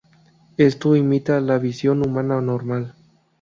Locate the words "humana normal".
2.03-2.95